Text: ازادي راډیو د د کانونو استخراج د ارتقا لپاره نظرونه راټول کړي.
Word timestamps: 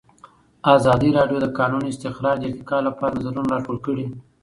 ازادي 0.75 1.09
راډیو 1.17 1.37
د 1.41 1.43
د 1.45 1.47
کانونو 1.57 1.85
استخراج 1.91 2.35
د 2.39 2.45
ارتقا 2.49 2.77
لپاره 2.87 3.15
نظرونه 3.19 3.49
راټول 3.53 3.77
کړي. 3.85 4.05